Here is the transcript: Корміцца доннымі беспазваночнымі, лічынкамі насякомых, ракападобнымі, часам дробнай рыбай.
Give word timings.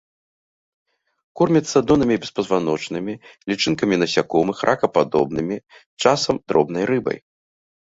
Корміцца 1.41 1.77
доннымі 1.89 2.15
беспазваночнымі, 2.23 3.13
лічынкамі 3.53 3.95
насякомых, 4.03 4.57
ракападобнымі, 4.73 5.55
часам 6.01 6.35
дробнай 6.51 6.83
рыбай. 6.95 7.17